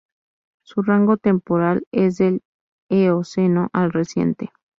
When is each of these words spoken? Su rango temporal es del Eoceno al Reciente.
Su 0.63 0.81
rango 0.81 1.17
temporal 1.17 1.85
es 1.91 2.17
del 2.17 2.41
Eoceno 2.89 3.69
al 3.71 3.91
Reciente. 3.93 4.51